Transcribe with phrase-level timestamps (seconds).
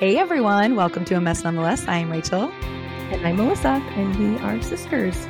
[0.00, 1.86] Hey everyone, welcome to A Mess Nonetheless.
[1.86, 2.50] I am Rachel.
[3.12, 5.28] And I'm Melissa, and we are sisters.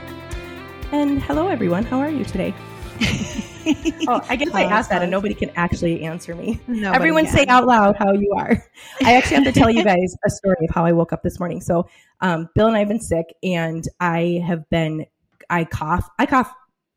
[0.90, 1.84] And hello, everyone.
[1.84, 2.54] How are you today?
[4.08, 6.58] oh, I guess I asked that, and nobody can actually answer me.
[6.66, 7.34] Nobody Everyone can.
[7.34, 8.64] say out loud how you are.
[9.04, 11.38] I actually have to tell you guys a story of how I woke up this
[11.38, 11.60] morning.
[11.60, 11.86] So,
[12.22, 15.04] um, Bill and I have been sick, and I have been,
[15.50, 16.08] I cough.
[16.18, 16.50] I cough.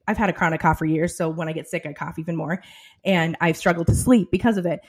[0.08, 1.18] I've had a chronic cough for years.
[1.18, 2.64] So when I get sick, I cough even more.
[3.04, 4.80] And I've struggled to sleep because of it.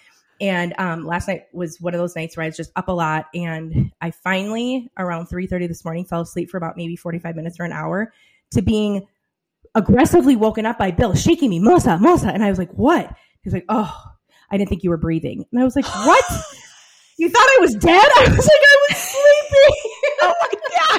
[0.40, 2.92] And um, last night was one of those nights where I was just up a
[2.92, 7.18] lot, and I finally, around three thirty this morning, fell asleep for about maybe forty
[7.18, 8.12] five minutes or an hour,
[8.52, 9.06] to being
[9.74, 13.12] aggressively woken up by Bill shaking me, Mosa, Mosa, and I was like, "What?"
[13.42, 13.92] He's like, "Oh,
[14.50, 16.24] I didn't think you were breathing," and I was like, "What?
[17.18, 20.48] you thought I was dead?" I was like, "I was sleeping." oh my
[20.78, 20.97] gosh!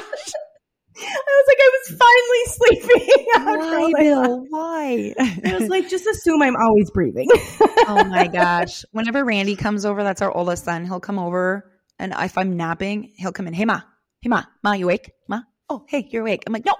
[1.16, 3.24] I was like, I was finally sleeping.
[3.34, 4.46] Why, Bill?
[4.50, 5.14] Why?
[5.44, 7.28] I was like, just assume I'm always breathing.
[7.30, 8.84] oh my gosh.
[8.92, 13.12] Whenever Randy comes over, that's our oldest son, he'll come over and if I'm napping,
[13.16, 13.52] he'll come in.
[13.52, 13.82] Hey ma,
[14.22, 15.12] hey ma, ma, you awake?
[15.28, 15.42] Ma?
[15.68, 16.42] Oh, hey, you're awake.
[16.46, 16.74] I'm like, no,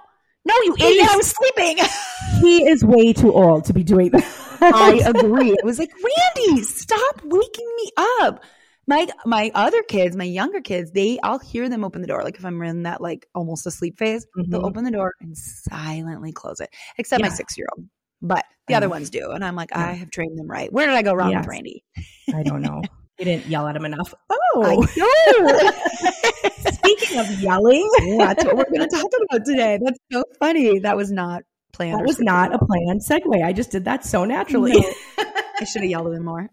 [0.47, 1.79] no, you idiot, I was sleeping.
[2.41, 4.25] he is way too old to be doing that.
[4.63, 5.53] I agree.
[5.53, 7.91] I was like, Randy, stop waking me
[8.23, 8.43] up.
[8.91, 12.25] My my other kids, my younger kids, they I'll hear them open the door.
[12.25, 14.67] Like if I'm in that like almost asleep phase, they'll Mhm.
[14.69, 16.71] open the door and silently close it.
[16.99, 17.87] Except my six year old.
[18.21, 19.31] But the I other ones do.
[19.31, 19.87] And I'm like, Yeah.
[19.91, 20.73] I have trained them right.
[20.73, 21.43] Where did I go wrong Yes.
[21.43, 21.85] with Randy?
[22.35, 22.83] I don't know.
[23.19, 24.13] You didn't yell at him enough.
[24.53, 24.85] Oh,
[26.73, 29.79] speaking of yelling, That's what we're gonna talk about today.
[29.83, 30.81] That's so funny.
[30.81, 32.01] That was not planned.
[32.01, 33.45] that was not a planned segue.
[33.45, 34.73] I just did that so naturally.
[34.73, 34.93] No.
[35.61, 36.49] I should have yelled at him more.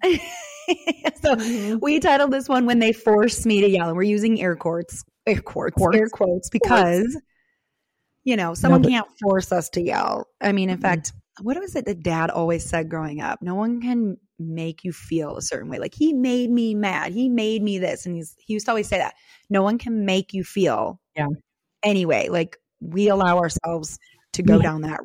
[1.21, 1.81] so Mhm.
[1.81, 5.03] we titled this one "When They Force Me to Yell," and we're using air quotes,
[5.25, 5.97] air quotes, Quotes.
[5.97, 7.19] air quotes, because
[8.23, 10.27] you know someone but- can't force us to yell.
[10.41, 10.81] I mean, in Mhm.
[10.81, 13.41] fact, what was it that Dad always said growing up?
[13.41, 15.79] No one can make you feel a certain way.
[15.79, 17.11] Like he made me mad.
[17.13, 19.13] He made me this, and he's he used to always say that.
[19.49, 20.99] No one can make you feel.
[21.15, 21.27] Yeah.
[21.83, 23.97] Anyway, like we allow ourselves
[24.33, 24.63] to go Yeah.
[24.63, 24.99] down that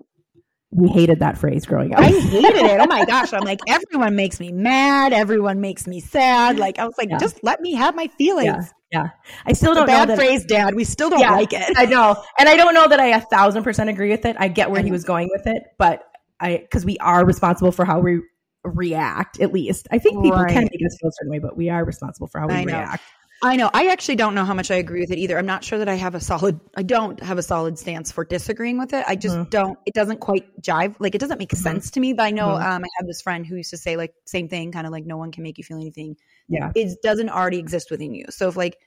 [0.75, 2.01] We hated that phrase growing up.
[2.01, 2.81] I hated it.
[2.81, 3.33] Oh my gosh.
[3.35, 5.13] I'm like, everyone makes me mad.
[5.13, 6.59] Everyone makes me sad.
[6.59, 7.19] Like, I was like, Yeah.
[7.19, 8.73] just let me have my feelings.
[8.91, 9.03] Yeah.
[9.05, 9.09] yeah,
[9.45, 10.17] I still It's don't know bad that.
[10.17, 10.75] phrase, Dad.
[10.75, 11.33] We still don't Yeah.
[11.33, 11.75] like it.
[11.77, 14.35] I know, and I don't know that I a thousand percent agree with it.
[14.39, 16.05] I get where I he was going with it, but
[16.41, 18.21] I because we are responsible for how we
[18.65, 19.41] react.
[19.41, 20.71] At least I think people can Right.
[20.73, 23.03] make us feel a certain way, but we are responsible for how we react.
[23.45, 23.69] I know.
[23.75, 25.37] I actually don't know how much I agree with it either.
[25.37, 28.25] I'm not sure that I have a solid, I don't have a solid stance for
[28.25, 29.05] disagreeing with it.
[29.09, 29.51] I just Mhm.
[29.51, 30.95] don't, it doesn't quite jive.
[31.01, 31.57] Like, it doesn't make Mhm.
[31.57, 32.13] sense to me.
[32.13, 32.63] But I know Mhm.
[32.65, 35.05] um, I have this friend who used to say, like, same thing, kind of like,
[35.07, 36.17] no one can make you feel anything.
[36.49, 38.27] Yeah, It doesn't already exist within you.
[38.31, 38.79] So if like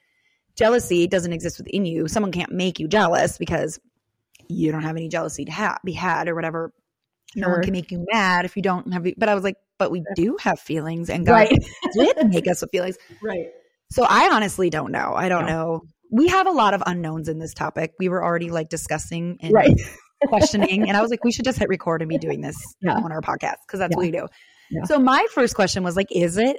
[0.55, 3.79] jealousy doesn't exist within you, someone can't make you jealous because
[4.47, 6.71] you don't have any jealousy to ha- be had or whatever.
[7.35, 9.05] No one can make you mad if you don't have.
[9.17, 11.49] But I was like, but we do have feelings, and God right,
[11.93, 12.97] did make us with feelings.
[13.21, 13.47] right.
[13.91, 15.13] So I honestly don't know.
[15.15, 15.51] I don't No.
[15.51, 15.81] know.
[16.11, 17.91] We have a lot of unknowns in this topic.
[17.99, 19.73] We were already like discussing and Right.
[20.27, 22.95] questioning, and I was like, we should just hit record and be doing this Yeah.
[22.95, 23.97] on our podcast because that's Yeah.
[23.97, 24.27] what we do.
[24.71, 24.83] Yeah.
[24.85, 26.57] So my first question was like, is it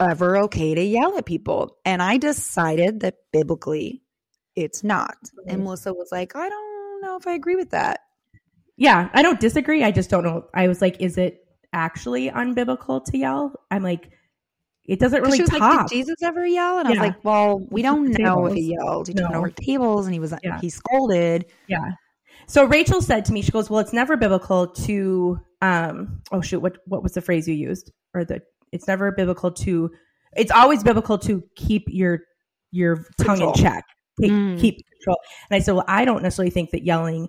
[0.00, 1.76] ever okay to yell at people?
[1.84, 4.02] And I decided that biblically,
[4.56, 5.16] it's not.
[5.46, 5.64] And Mhm.
[5.64, 8.00] Melissa was like, I don't know if I agree with that.
[8.76, 9.84] Yeah, I don't disagree.
[9.84, 10.44] I just don't know.
[10.54, 11.38] I was like, is it
[11.72, 13.54] actually unbiblical to yell?
[13.70, 14.10] I'm like,
[14.86, 16.78] it doesn't really she was like, did Jesus ever yell?
[16.78, 19.08] And I was like, well, we don't know if he yelled.
[19.08, 19.28] He No.
[19.32, 20.60] over tables and he was Yeah.
[20.60, 21.46] he scolded.
[21.68, 21.92] Yeah.
[22.48, 26.60] So Rachel said to me, she goes, "Well, it's never biblical to um oh shoot,
[26.60, 27.92] what what was the phrase you used?
[28.14, 28.42] Or the
[28.72, 29.90] it's never biblical to
[30.36, 32.20] it's always biblical to keep your
[32.72, 33.52] your tongue Control.
[33.52, 33.84] in check.
[34.20, 34.60] Take, Mm.
[34.60, 35.18] Keep control."
[35.50, 37.28] And I said, "Well, I don't necessarily think that yelling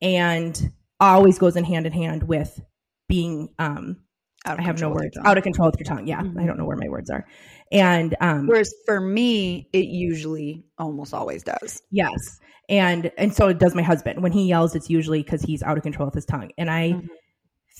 [0.00, 2.60] and always goes in hand in hand with
[3.08, 4.01] being um
[4.44, 5.16] I have no words.
[5.24, 6.06] Out of control with your tongue.
[6.06, 6.20] Yeah.
[6.22, 6.40] Mhm.
[6.42, 7.24] I don't know where my words are.
[7.70, 11.80] And um Whereas for me, it usually almost always does.
[11.90, 12.40] Yes.
[12.68, 14.22] And and so it does my husband.
[14.22, 16.50] When he yells, it's usually because he's out of control with his tongue.
[16.58, 17.06] And I Mhm.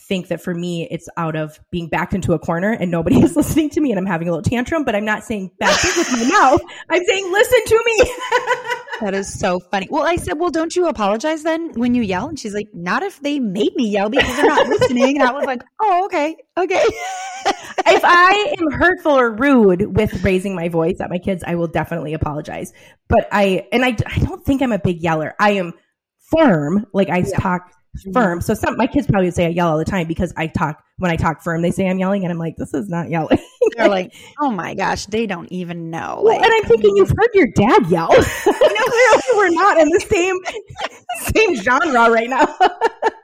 [0.08, 3.34] think that for me, it's out of being backed into a corner and nobody is
[3.36, 6.12] listening to me and I'm having a little tantrum, but I'm not saying things with
[6.12, 6.60] my mouth.
[6.90, 8.12] I'm saying listen to me.
[9.00, 9.88] That is so funny.
[9.90, 12.28] Well, I said, well, don't you apologize then when you yell?
[12.28, 15.16] And she's like, not if they made me yell because they're not listening.
[15.18, 16.84] And I was like, oh, okay, okay.
[17.46, 21.66] if I am hurtful or rude with raising my voice at my kids, I will
[21.66, 22.72] definitely apologize.
[23.08, 25.34] But I, and I, I don't think I'm a big yeller.
[25.40, 25.72] I am
[26.30, 26.86] firm.
[26.92, 27.38] Like I Yeah.
[27.38, 28.12] talk mm-hmm.
[28.12, 28.40] firm.
[28.40, 30.82] So some, my kids probably would say I yell all the time because I talk,
[30.98, 33.38] when I talk firm, they say I'm yelling and I'm like, this is not yelling.
[33.76, 36.20] They're like, oh my gosh, they don't even know.
[36.22, 38.08] Well, Like, and I'm thinking you've heard your dad yell.
[38.42, 40.36] Clearly, we're not in the same
[41.34, 42.44] same genre right now.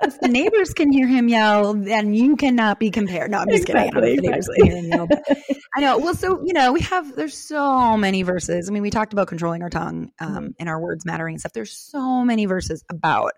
[0.03, 3.31] if the neighbors can hear him yell, then you cannot be compared.
[3.31, 3.83] No, I'm just kidding.
[3.83, 5.09] I know the neighbors Exactly, can hear him yell,
[5.77, 5.99] I know.
[5.99, 8.69] Well, so you know, we have there's so many verses.
[8.69, 11.53] I mean, we talked about controlling our tongue um, and our words mattering and stuff.
[11.53, 13.33] There's so many verses about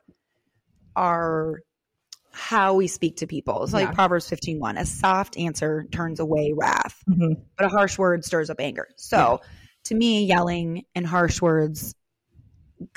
[0.96, 1.60] our
[2.32, 3.62] how we speak to people.
[3.64, 3.94] It's like Yeah.
[3.94, 4.76] Proverbs 15:1.
[4.78, 7.40] A soft answer turns away wrath, Mhm.
[7.56, 8.88] but a harsh word stirs up anger.
[8.96, 9.40] So,
[9.84, 11.94] to me, yelling and harsh words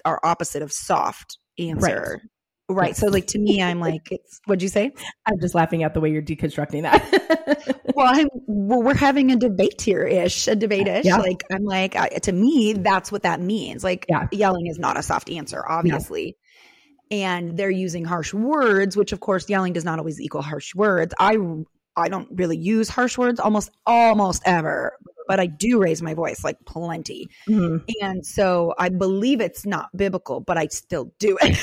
[0.06, 2.22] are opposite of soft answer.
[2.70, 2.90] Right.
[2.90, 3.00] Yes.
[3.00, 4.92] So, like to me, I'm like, it's what'd you say?
[5.26, 7.80] I'm just laughing at the way you're deconstructing that.
[7.96, 11.06] Well, I'm, well, we're having a debate here ish, a debate ish.
[11.06, 11.18] Yeah.
[11.18, 13.84] Like, I'm like, I, to me, that's what that means.
[13.84, 14.28] Like, Yeah.
[14.32, 16.36] yelling is not a soft answer, obviously.
[17.22, 21.14] And they're using harsh words, which of course, yelling does not always equal harsh words.
[21.20, 21.38] I,
[21.96, 26.44] I don't really use harsh words almost, almost ever, but I do raise my voice
[26.44, 27.30] like plenty.
[27.48, 27.84] Mhm.
[28.02, 31.58] And so I believe it's not biblical, but I still do it.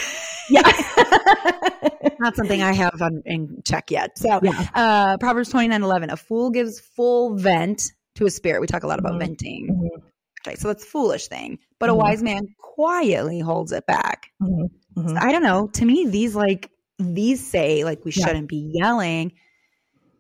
[0.50, 0.62] Yeah.
[2.20, 4.18] not something I have on, in check yet.
[4.18, 4.68] So, yeah.
[4.74, 6.10] uh, Proverbs twenty nine eleven.
[6.10, 8.60] A fool gives full vent to his spirit.
[8.60, 9.18] We talk a lot about Mhm.
[9.20, 9.68] venting.
[9.70, 10.02] Mhm.
[10.46, 11.58] Okay, so that's a foolish thing.
[11.78, 11.96] But a Mhm.
[11.98, 14.30] wise man quietly holds it back.
[14.96, 15.12] Mhm.
[15.12, 15.18] Mhm.
[15.22, 15.68] I don't know.
[15.68, 18.26] To me, these like these say like we Yeah.
[18.26, 19.32] shouldn't be yelling.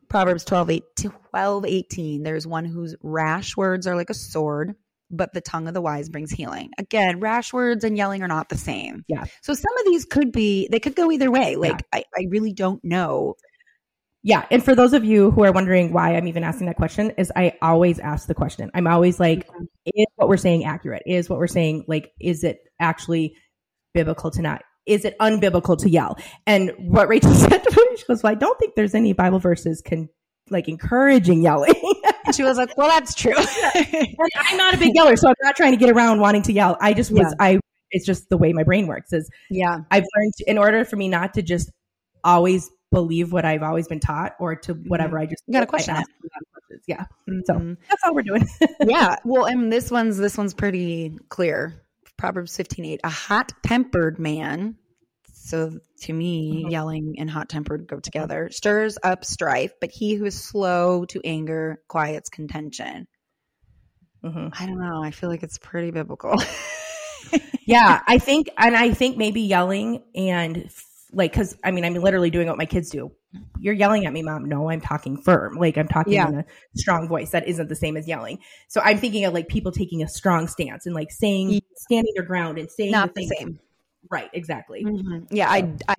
[0.08, 2.22] Proverbs 12, 8, 12, 18.
[2.24, 4.74] There's one whose rash words are like a sword,
[5.10, 6.70] but the tongue of the wise brings healing.
[6.78, 9.04] Again, rash words and yelling are not the same.
[9.06, 9.24] Yeah.
[9.42, 11.54] So some of these could be, they could go either way.
[11.54, 13.36] Like, I, I really don't know.
[14.22, 17.10] Yeah, and for those of you who are wondering why I'm even asking that question,
[17.16, 18.70] is I always ask the question.
[18.74, 19.48] I'm always like,
[19.86, 21.02] is what we're saying accurate?
[21.06, 23.34] Is what we're saying like, is it actually
[23.94, 24.62] biblical to not?
[24.86, 26.18] Is it unbiblical to yell?
[26.46, 29.38] And what Rachel said to me, she goes, "Well, I don't think there's any Bible
[29.38, 30.08] verses can
[30.50, 31.74] like encouraging yelling."
[32.26, 33.32] And she was like, well, that's true.
[33.74, 34.06] And
[34.36, 36.76] I'm not a big yeller, so I'm not trying to get around wanting to yell.
[36.80, 37.32] I just was, Yeah.
[37.40, 37.60] I.
[37.92, 39.12] It's just the way my brain works.
[39.12, 39.78] Is yeah.
[39.90, 41.70] I've learned to, in order for me not to just
[42.22, 45.52] always believe what I've always been taught or to whatever I just Mm-hmm.
[45.52, 46.80] You got a question ask a lot of.
[46.86, 47.04] Yeah.
[47.46, 47.76] So Mhm.
[47.88, 48.46] that's all we're doing.
[48.86, 49.16] yeah.
[49.24, 51.82] Well, and this one's this one's pretty clear.
[52.20, 53.00] Proverbs fifteen eight.
[53.02, 54.76] A hot tempered man.
[55.32, 56.70] So to me, Mhm.
[56.70, 58.50] yelling and hot tempered go together.
[58.52, 63.08] Stirs up strife, but he who is slow to anger quiets contention.
[64.22, 64.52] Mhm.
[64.58, 65.02] I don't know.
[65.02, 66.34] I feel like it's pretty biblical.
[67.66, 70.68] Yeah, I think, and I think maybe yelling and
[71.12, 73.10] like, because I mean, I'm literally doing what my kids do.
[73.58, 74.44] You're yelling at me, mom.
[74.48, 75.54] No, I'm talking firm.
[75.56, 76.28] Like I'm talking Yeah.
[76.28, 76.44] in a
[76.76, 77.30] strong voice.
[77.30, 78.38] That isn't the same as yelling.
[78.68, 81.60] So I'm thinking of like people taking a strong stance and like saying, Yeah.
[81.76, 83.58] standing their ground and saying Not the things- same.
[84.10, 84.30] Right.
[84.32, 84.82] Exactly.
[84.82, 85.26] Mhm.
[85.30, 85.94] Yeah, I I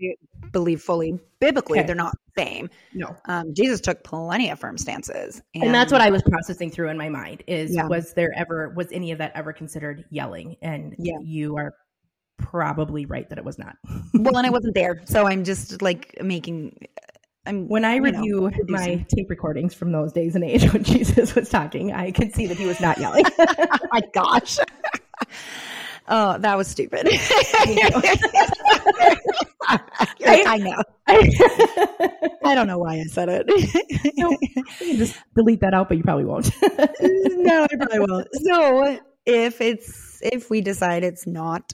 [0.51, 1.87] believe fully biblically Okay.
[1.87, 2.69] they're not the same.
[2.93, 3.15] No.
[3.25, 6.97] Um, Jesus took plenty of firm stances, and that's what I was processing through in
[6.97, 7.85] my mind is Yeah.
[7.87, 11.19] was there ever was any of that ever considered yelling and Yeah.
[11.21, 11.75] you are
[12.41, 13.75] probably right that it was not
[14.13, 16.87] well, and I wasn't there, so I'm just like making.
[17.47, 20.83] I'm when i you know, review my tape recordings from those days and age when
[20.83, 24.59] jesus was talking i can see that he was not yelling oh my gosh.
[26.07, 27.07] Oh, that was stupid.
[30.23, 30.43] Right?
[30.45, 30.83] I know.
[32.43, 33.47] I don't know why I said it.
[34.15, 34.37] You
[34.77, 36.51] can just delete that out but you probably won't
[37.43, 38.27] no, I probably won't.
[38.43, 41.73] So if it's if we decide it's not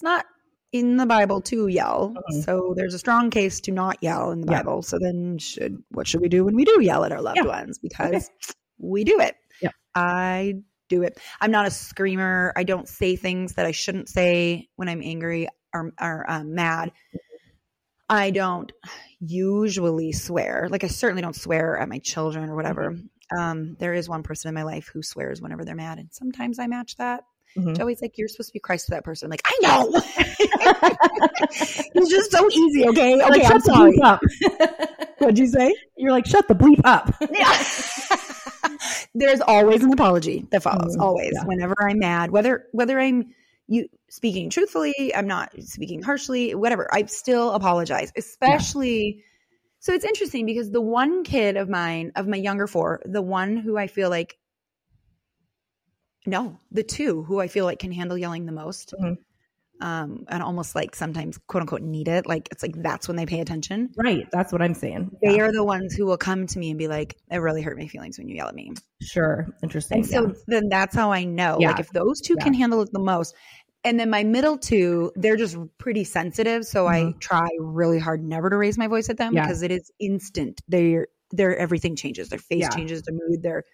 [0.00, 0.24] it's not
[0.72, 2.14] in the Bible to yell,
[2.44, 4.62] so there's a strong case to not yell in the Yeah.
[4.62, 4.80] Bible.
[4.80, 7.44] So then should what should we do when we do yell at our loved Yeah.
[7.44, 7.78] ones?
[7.78, 8.30] Because
[8.78, 9.34] we do it.
[9.60, 9.72] Yeah.
[9.94, 10.54] I
[10.88, 11.18] do it.
[11.38, 12.54] I'm not a screamer.
[12.56, 16.92] I don't say things that I shouldn't say when I'm angry or, or um, mad.
[18.08, 18.72] I don't
[19.20, 20.68] usually swear.
[20.70, 22.96] Like I certainly don't swear at my children or whatever.
[23.36, 26.58] Um, there is one person in my life who swears whenever they're mad, and sometimes
[26.58, 27.22] I match that.
[27.56, 27.76] Mhm.
[27.76, 29.90] Joey's like, "You're supposed to be Christ to that person." I'm like, "I know."
[31.94, 32.86] it's just so easy.
[32.88, 33.28] Okay, okay.
[33.28, 33.98] like I'm sorry.
[34.02, 34.20] up
[35.18, 35.74] What'd you say?
[35.96, 37.56] you're like shut the bleep up Yeah.
[39.14, 40.96] There's always an apology that follows.
[40.96, 41.00] Mhm.
[41.02, 41.44] Always, Yeah.
[41.44, 43.26] whenever I'm mad, whether whether I'm
[43.66, 46.88] you speaking truthfully, I'm not speaking harshly, whatever.
[46.92, 49.22] I still apologize, especially.
[49.80, 53.56] So it's interesting because the one kid of mine, of my younger four, the one
[53.56, 54.36] who I feel like,
[56.26, 59.16] no, the two who I feel like can handle yelling the most, Mhm.
[59.80, 62.26] um, and almost like sometimes quote unquote need it.
[62.26, 65.44] Like it's like that's when they pay attention right that's what i'm saying they Yeah.
[65.44, 67.86] are the ones who will come to me and be like, "It really hurt my
[67.86, 68.72] feelings when you yell at me."
[69.02, 71.56] sure interesting And so then that's how I know.
[71.60, 71.70] Yeah.
[71.70, 72.44] Like if those two Yeah.
[72.44, 73.34] can handle it the most,
[73.84, 76.66] and then my middle two, they're just pretty sensitive.
[76.66, 77.20] So I Mhm.
[77.20, 79.42] try really hard never to raise my voice at them Yeah.
[79.46, 80.60] because it is instant.
[80.68, 82.28] They're they're everything changes.
[82.28, 82.68] Their face Yeah.
[82.70, 83.02] changes.
[83.02, 83.42] Their mood.
[83.42, 83.64] Their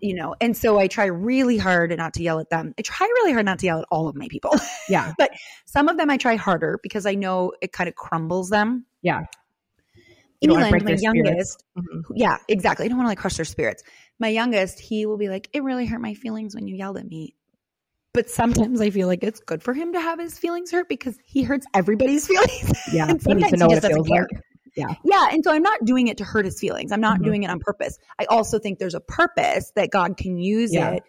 [0.00, 2.74] you know, and so I try really hard not to yell at them.
[2.78, 4.52] I try really hard not to yell at all of my people.
[4.88, 5.12] Yeah.
[5.18, 5.30] But
[5.66, 8.86] some of them I try harder because I know it kind of crumbles them.
[9.02, 9.26] Yeah.
[10.42, 12.02] Elon, my youngest, Mhm.
[12.14, 12.86] yeah, exactly.
[12.86, 13.82] I don't want to like crush their spirits.
[14.20, 17.06] My youngest, he will be like, "It really hurt my feelings when you yelled at
[17.06, 17.34] me."
[18.14, 21.18] But sometimes I feel like it's good for him to have his feelings hurt because
[21.26, 22.72] he hurts everybody's feelings.
[22.92, 23.08] Yeah.
[23.10, 24.28] And You to sometimes know he what it just doesn't care.
[24.32, 24.42] like.
[24.78, 25.28] Yeah, Yeah.
[25.32, 26.92] and so I'm not doing it to hurt his feelings.
[26.92, 27.24] I'm not Mhm.
[27.24, 27.98] doing it on purpose.
[28.18, 30.92] I also think there's a purpose that God can use Yeah.
[30.92, 31.02] it.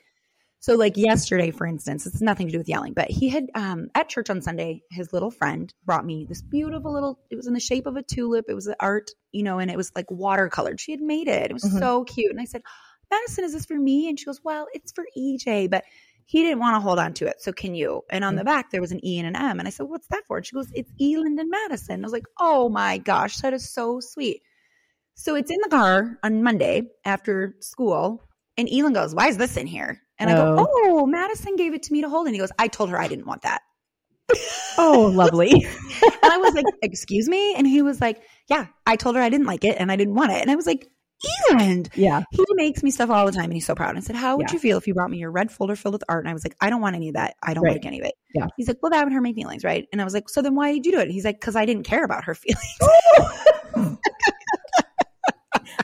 [0.62, 3.88] So like yesterday, for instance, it's nothing to do with yelling, but he had um,
[3.96, 7.18] at church on Sunday, his little friend brought me this beautiful little.
[7.30, 8.46] It was in the shape of a tulip.
[8.50, 10.80] It was the art, you know, and it was like watercolored.
[10.80, 11.50] She had made it.
[11.50, 11.80] It was Mhm.
[11.80, 12.32] so cute.
[12.32, 12.62] And I said,
[13.10, 14.10] Madison, is this for me?
[14.10, 15.86] And she goes, Well, it's for EJ, but
[16.30, 17.42] he didn't want to hold on to it.
[17.42, 18.04] So can you?
[18.12, 18.46] And on the mm.
[18.46, 19.58] back there was an E and an M.
[19.58, 20.38] And I said, What's that for?
[20.38, 22.04] And she goes, It's Elon and Madison.
[22.04, 24.44] I was like, Oh my gosh, that is so sweet.
[25.16, 28.24] So it's in the car on Monday after school.
[28.58, 30.04] And Elon goes, Why is this in here?
[30.20, 30.68] And I go, Oh.
[30.70, 32.28] Oh, Madison gave it to me to hold.
[32.28, 33.64] And he goes, I told her I didn't want that.
[34.78, 35.50] Oh, lovely.
[35.52, 37.56] And I was like, Excuse me?
[37.56, 40.14] And he was like, Yeah, I told her I didn't like it and I didn't
[40.14, 40.44] want it.
[40.44, 40.88] And I was like,
[41.52, 42.24] Elon, yeah.
[42.32, 43.90] he makes me stuff all the time and he's so proud.
[43.90, 44.54] And I said, How would Yeah.
[44.54, 46.24] you feel if you brought me your red folder filled with art?
[46.24, 47.36] And I was like, I don't want any of that.
[47.44, 47.74] I don't Right.
[47.74, 48.14] like any of it.
[48.34, 48.48] Yeah.
[48.56, 49.86] He's like, Well, that would hurt my feelings, right?
[49.92, 51.04] And I was like, So then why did you do it?
[51.04, 52.80] And he's like, Because I didn't care about her feelings.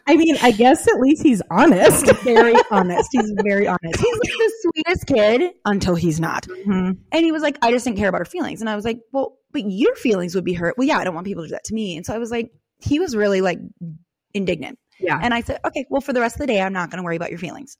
[0.08, 2.06] I mean, I guess at least he's honest.
[2.24, 3.10] very honest.
[3.12, 4.00] He's very honest.
[4.00, 6.44] He's like the sweetest kid until he's not.
[6.48, 6.98] Mhm.
[7.12, 8.62] And he was like, I just didn't care about her feelings.
[8.62, 10.76] And I was like, Well, but your feelings would be hurt.
[10.78, 11.98] Well, yeah, I don't want people to do that to me.
[11.98, 13.58] And so I was like, he was really like
[14.34, 14.78] indignant.
[15.00, 15.20] Yeah.
[15.22, 17.04] And I said, Okay, well, for the rest of the day, I'm not going to
[17.04, 17.78] worry about your feelings.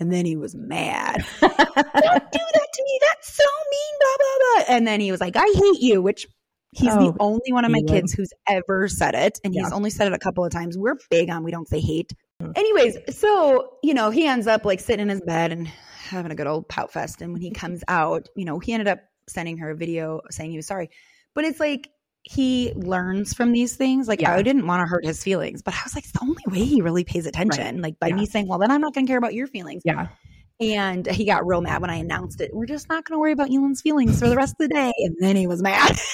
[0.00, 1.24] And then he was mad.
[1.40, 3.00] Don't do that to me.
[3.02, 4.76] That's so mean, blah, blah, blah.
[4.76, 6.26] And then he was like, I hate you, which
[6.72, 9.38] he's Oh, the only one of my kids who's ever said it.
[9.44, 10.76] And he's only said it a couple of times.
[10.76, 12.12] We're big on we don't say hate.
[12.42, 12.58] Mhm.
[12.58, 16.34] Anyways, so, you know, he ends up like sitting in his bed and having a
[16.34, 17.22] good old pout fest.
[17.22, 18.98] And when he comes out, you know, he ended up
[19.28, 20.90] sending her a video saying he was sorry.
[21.36, 21.88] But it's like,
[22.24, 24.08] he learns from these things.
[24.08, 24.34] Like, Yeah.
[24.34, 26.64] I didn't want to hurt his feelings, but I was like, it's the only way
[26.64, 27.80] he really pays attention.
[27.82, 28.16] Like, by Yeah.
[28.16, 29.82] me saying, well, then I'm not going to care about your feelings.
[29.84, 30.08] yeah.
[30.60, 32.50] And he got real mad when I announced it.
[32.54, 34.92] We're just not going to worry about Elon's feelings for the rest of the day.
[34.98, 35.96] And then he was mad.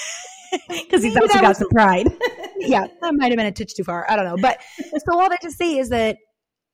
[0.69, 2.09] Because he's Maybe also that got some pride.
[2.59, 4.05] yeah, that might have been a titch too far.
[4.11, 4.37] I don't know.
[4.37, 4.61] But
[5.07, 6.17] so all that to say is that,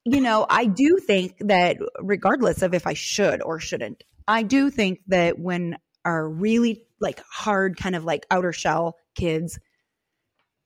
[0.07, 4.71] you know, I do think that regardless of if I should or shouldn't, I do
[4.71, 5.77] think that when
[6.07, 9.59] our really like hard kind of like outer shell kids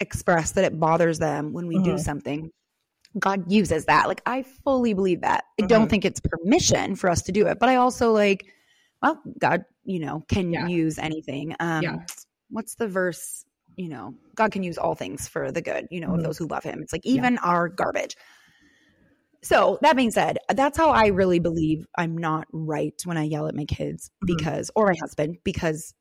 [0.00, 2.00] express that it bothers them when we do Mhm.
[2.00, 2.50] something,
[3.18, 4.08] God uses that.
[4.08, 5.44] Like I fully believe that.
[5.60, 5.90] I don't Mhm.
[5.90, 8.44] think it's permission for us to do it, but I also like,
[9.02, 10.66] well, God, you know, can Yeah.
[10.66, 11.54] use anything.
[11.60, 11.96] Um, Yeah.
[12.50, 13.44] What's the verse?
[13.76, 15.86] You know, God can use all things for the good.
[15.90, 16.18] You know, Mhm.
[16.18, 16.80] of those who love Him.
[16.82, 17.14] It's like Yeah.
[17.14, 18.16] even our garbage.
[19.42, 23.46] So that being said, that's how I really believe I'm not right when I yell
[23.46, 24.26] at my kids Mhm.
[24.26, 25.94] because, or my husband, because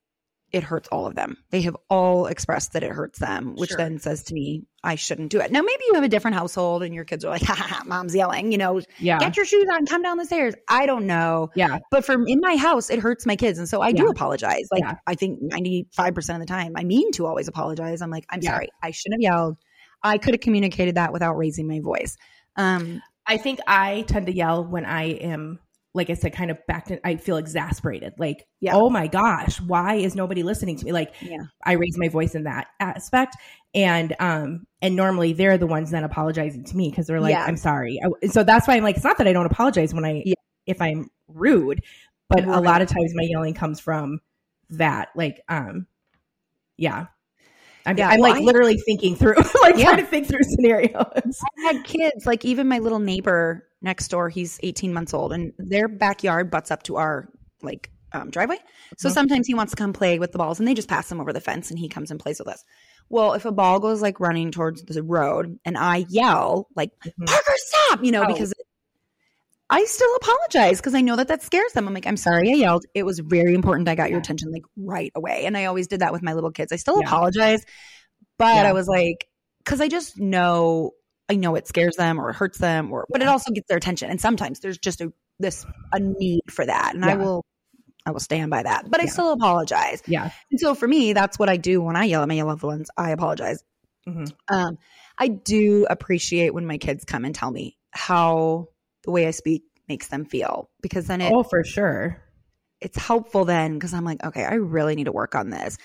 [0.52, 1.38] it hurts all of them.
[1.52, 3.78] They have all expressed that it hurts them, which Sure.
[3.78, 5.52] then says to me, I shouldn't do it.
[5.52, 7.84] Now, maybe you have a different household and your kids are like, ha ha, ha
[7.86, 9.20] mom's yelling, you know, Yeah.
[9.20, 10.56] get your shoes on, come down the stairs.
[10.68, 11.50] I don't know.
[11.56, 11.80] Yeah.
[11.92, 13.60] But for in my house, it hurts my kids.
[13.60, 14.68] And so I do apologize.
[14.72, 14.96] Like Yeah.
[15.06, 18.02] I think 95% of the time, I mean to always apologize.
[18.02, 18.52] I'm like, I'm Yeah.
[18.54, 18.70] sorry.
[18.82, 19.58] I shouldn't have yelled.
[20.02, 22.18] I could have communicated that without raising my voice.
[22.56, 25.60] Um, I think I tend to yell when I am,
[25.96, 28.14] like I said, kind of back in, I feel exasperated.
[28.20, 28.76] Like, Yeah.
[28.76, 30.92] oh my gosh, why is nobody listening to me?
[30.92, 31.44] Like, Yeah.
[31.66, 33.36] I raise my voice in that aspect.
[33.74, 37.44] And, um, and normally they're the ones then apologizing to me because they're like, Yeah.
[37.44, 38.00] I'm sorry.
[38.04, 40.24] I, so that's why I'm like, it's not that I don't apologize when I,
[40.68, 41.82] if I'm rude,
[42.30, 44.20] but a lot of times my yelling comes from
[44.72, 45.10] that.
[45.16, 45.88] Like, um,
[46.78, 47.08] yeah.
[47.86, 49.86] I'm, Yeah, I'm well, like I- literally thinking through, like Yeah.
[49.86, 50.94] trying to think through scenarios.
[50.96, 55.54] I had kids, like even my little neighbor next door, he's 18 months old, and
[55.58, 57.30] their backyard butts up to our
[57.62, 58.58] like um, driveway.
[58.98, 59.14] So Mhm.
[59.14, 61.32] sometimes he wants to come play with the balls, and they just pass him over
[61.32, 62.64] the fence, and he comes and plays with us.
[63.08, 67.28] Well, if a ball goes like running towards the road, and I yell like Mhm.
[67.28, 68.04] Parker, stop!
[68.04, 68.28] You know, Oh.
[68.28, 68.52] because
[69.70, 71.88] I still apologize because I know that that scares them.
[71.88, 72.86] I'm like, I'm sorry I yelled.
[72.96, 73.88] It was very important.
[73.88, 75.46] I got your attention like right away.
[75.46, 76.72] And I always did that with my little kids.
[76.72, 77.06] I still Yeah.
[77.08, 77.64] apologize,
[78.40, 78.70] but Yeah.
[78.70, 79.28] I was like,
[79.64, 80.94] because I just know,
[81.30, 84.10] I know it scares them or hurts them, or but it also gets their attention.
[84.10, 87.46] And sometimes there's just a this a need for that, and I will.
[88.06, 90.02] I will stand by that, but I still apologize.
[90.08, 90.32] Yeah.
[90.50, 92.90] And so for me, that's what I do when I yell at my loved ones.
[92.98, 93.62] I apologize.
[94.08, 94.34] Mhm.
[94.48, 94.78] Um,
[95.18, 98.70] I do appreciate when my kids come and tell me how
[99.04, 102.24] the way I speak makes them feel because then it, Oh, for sure.
[102.80, 105.78] it's helpful then because I'm like, okay, I really need to work on this.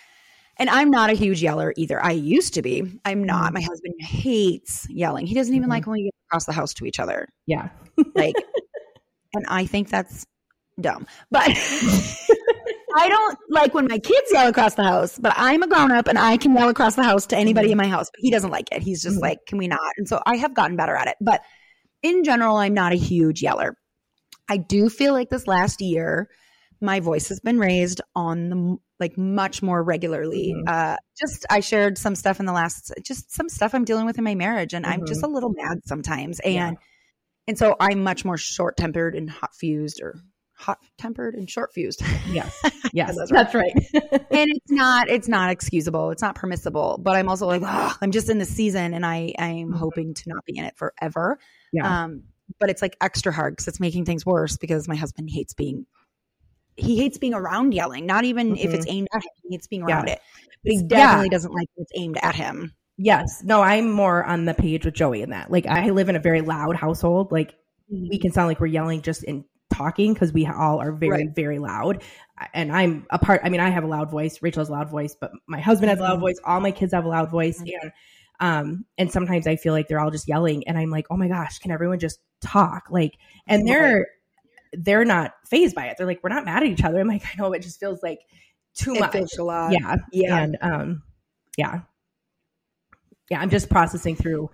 [0.59, 2.03] And I'm not a huge yeller either.
[2.05, 3.01] I used to be.
[3.05, 3.51] I'm not.
[3.51, 3.55] Mhm.
[3.55, 5.27] My husband hates yelling.
[5.27, 5.73] He doesn't even Mhm.
[5.73, 7.29] like when we get across the house to each other.
[7.47, 7.69] Yeah.
[8.15, 8.35] Like
[9.35, 10.25] and I think that's
[10.81, 11.07] dumb.
[11.31, 11.49] But
[12.97, 16.07] I don't like when my kids yell across the house, but I'm a grown up
[16.07, 18.09] and I can yell across the house to anybody in my house.
[18.13, 18.83] But he doesn't like it.
[18.83, 19.23] He's just Mhm.
[19.23, 19.81] like, can we not?
[19.97, 21.17] And so I have gotten better at it.
[21.21, 21.41] But
[22.03, 23.77] in general, I'm not a huge yeller.
[24.49, 26.29] I do feel like this last year,
[26.81, 30.55] my voice has been raised on the like much more regularly.
[30.57, 30.69] Mhm.
[30.69, 34.19] Uh, just I shared some stuff in the last, just some stuff I'm dealing with
[34.19, 35.29] in my marriage, and I'm just Mhm.
[35.29, 36.69] a little mad sometimes, Yeah.
[36.69, 36.77] and
[37.47, 40.15] and so I'm much more short tempered and hot fused, or
[40.57, 42.03] hot tempered and short fused.
[42.31, 42.59] Yes.
[42.95, 43.17] Yes.
[43.17, 43.73] That's That's right.
[44.31, 48.13] and it's not it's not excusable it's not permissible but i'm also like "Ugh, i'm
[48.13, 49.77] just in the season and i i'm Mhm.
[49.77, 51.39] hoping to not be in it forever
[51.73, 52.05] Yeah.
[52.05, 52.23] um
[52.61, 55.87] but it's like extra hard because it's making things worse because my husband hates being
[56.77, 59.83] he hates being around yelling not even if it's aimed at him he hates being
[59.83, 60.15] around Yeah.
[60.15, 60.21] it
[60.65, 60.87] but he Yeah.
[60.89, 63.43] definitely doesn't like it's aimed at him Yes.
[63.43, 65.51] No, I'm more on the page with Joey in that.
[65.51, 67.33] Like, I live in a very loud household.
[67.33, 67.57] Like,
[67.91, 71.35] we can sound like we're yelling just in talking because we all are very, Right.
[71.35, 72.05] very loud.
[72.53, 74.41] And I'm a part, I mean, I have a loud voice.
[74.43, 76.21] Rachel has a loud voice, but my husband has a loud Mhm.
[76.21, 76.37] voice.
[76.45, 77.61] All my kids have a loud voice.
[77.61, 77.73] Mhm.
[77.83, 77.93] And,
[78.39, 81.27] um, and sometimes I feel like they're all just yelling and I'm like, oh my
[81.27, 82.85] gosh, can everyone just talk?
[82.91, 83.15] Like,
[83.49, 84.07] and they're,
[84.79, 85.97] they're not phased by it.
[85.97, 87.01] They're like, we're not mad at each other.
[87.01, 88.21] I'm like, I know it just feels like
[88.75, 89.13] too it much.
[89.13, 89.97] feels a lot Yeah.
[90.13, 91.03] yeah And um
[91.57, 91.81] yeah.
[93.31, 94.51] Yeah, I'm just processing through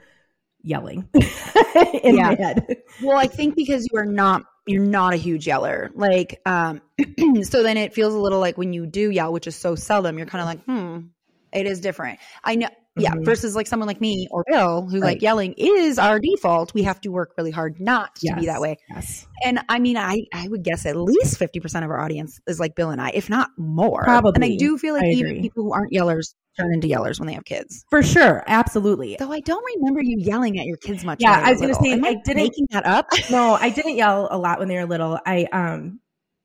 [0.62, 2.28] yelling in Yeah.
[2.28, 2.76] my head.
[3.02, 5.90] Well, I think because you are not you're not a huge yeller.
[5.94, 6.82] Like um
[7.42, 10.18] so then it feels a little like when you do yell, which is so seldom,
[10.18, 11.06] you're kind of like, "Hmm,
[11.52, 12.68] it is different." I know
[13.02, 13.24] yeah, Mhm.
[13.24, 15.14] versus like someone like me or Bill who Right.
[15.14, 16.72] like yelling is our default.
[16.74, 18.76] We have to work really hard not to be that way.
[18.88, 19.26] Yes.
[19.44, 22.74] And I mean, I I would guess at least 50% of our audience is like
[22.74, 24.02] Bill and I, if not more.
[24.04, 24.32] Probably.
[24.34, 25.42] And I do feel like I even agree.
[25.42, 27.84] people who aren't yellers turn into yellers when they have kids.
[27.90, 28.42] For sure.
[28.46, 29.16] Absolutely.
[29.18, 31.18] Though I don't remember you yelling at your kids much.
[31.20, 33.06] Yeah, I was gonna say, Am I didn't- making that up.
[33.30, 35.18] No, I didn't yell a lot when they were little.
[35.24, 36.00] I um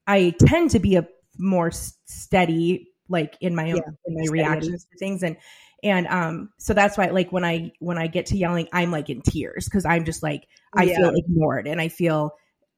[0.08, 1.08] I tend to be a
[1.38, 5.38] more steady like in my own Yeah, in my reactions to things and
[5.86, 9.10] and um so that's why like when I when I get to yelling I'm like
[9.10, 10.98] in tears cuz I'm just like I Yeah.
[10.98, 12.32] feel ignored and I feel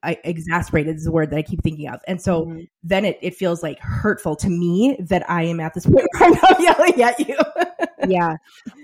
[0.03, 1.99] I, exasperated is the word that I keep thinking of.
[2.07, 2.67] And so Mhm.
[2.83, 6.29] then it, it feels like hurtful to me that I am at this point where
[6.29, 7.35] I'm not yelling at you.
[8.07, 8.35] yeah.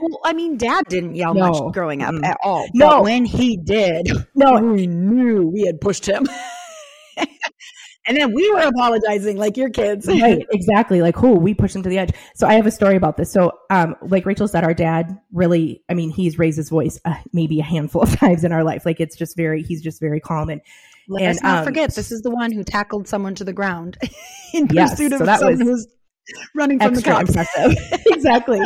[0.01, 1.51] Well, I mean, Dad didn't yell No.
[1.51, 2.25] much growing up Mm-mm.
[2.25, 2.67] at all.
[2.73, 2.89] No.
[2.89, 6.27] But when he did, no, we knew we had pushed him.
[8.07, 10.07] and then we were apologizing like your kids.
[10.07, 12.11] right exactly like who we push them to the edge.
[12.35, 13.31] So i have a story about this.
[13.31, 17.15] So um like rachel said our dad really i mean he's raised his voice uh,
[17.31, 18.85] maybe a handful of times in our life.
[18.85, 20.61] Like it's just very he's just very calm and
[21.07, 23.53] Let And, us not um, forget, this is the one who tackled someone to the
[23.53, 23.97] ground
[24.53, 25.87] in Yes, pursuit of so someone was who's
[26.55, 27.35] running from the cops.
[28.07, 28.61] exactly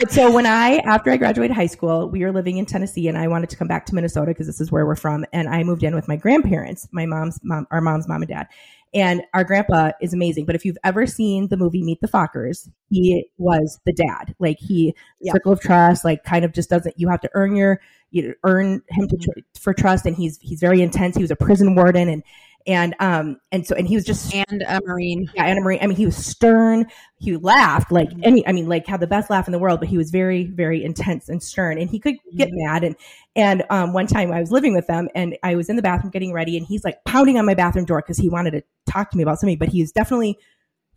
[0.00, 3.18] but so when i after i graduated high school we were living in tennessee and
[3.18, 5.62] i wanted to come back to minnesota because this is where we're from and i
[5.62, 8.48] moved in with my grandparents my mom's mom our mom's mom and dad.
[8.92, 12.68] And our grandpa is amazing but if you've ever seen the movie meet the fockers
[12.88, 14.34] he was the dad.
[14.40, 15.32] Like he Yeah.
[15.32, 18.82] circle of trust like kind of just doesn't you have to earn your you earn
[18.88, 19.40] him to mm-hmm.
[19.40, 21.14] tr- for trust and he's he's very intense.
[21.14, 22.24] He was a prison warden and
[22.66, 25.28] and um and so and he was just And a Marine.
[25.34, 26.86] yeah, and a marine I mean, he was stern.
[27.18, 28.46] He laughed like any.
[28.46, 30.84] I mean, like had the best laugh in the world, but he was very, very
[30.84, 31.78] intense and stern.
[31.78, 32.84] And he could get mad.
[32.84, 32.96] And
[33.36, 36.10] and um, one time I was living with them, and I was in the bathroom
[36.10, 39.10] getting ready, and he's like pounding on my bathroom door because he wanted to talk
[39.10, 39.58] to me about something.
[39.58, 40.38] But he's definitely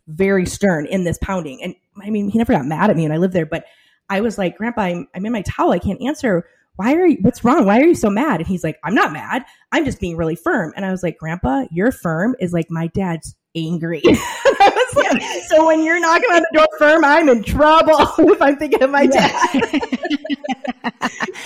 [0.06, 1.62] very stern in this pounding.
[1.62, 3.46] And I mean, he never got mad at me, and I lived there.
[3.46, 3.64] But
[4.10, 5.72] I was like, Grandpa, I'm, I'm in my towel.
[5.72, 6.46] I can't answer.
[6.76, 7.18] Why are you?
[7.20, 7.66] What's wrong?
[7.66, 8.40] Why are you so mad?
[8.40, 9.44] And he's like, I'm not mad.
[9.70, 10.72] I'm just being really firm.
[10.76, 14.02] And I was like, Grandpa, your firm is like my dad's angry.
[14.06, 17.96] I was like, so when you're knocking on the door firm, I'm in trouble
[18.32, 19.60] if I'm thinking of my dad.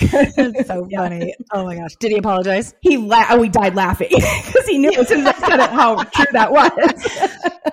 [0.35, 1.35] That's so funny.
[1.51, 1.95] Oh my gosh.
[1.97, 2.73] Did he apologize?
[2.81, 5.69] He la- oh, he died laughing because he knew as soon as I said it
[5.69, 6.71] how true that was.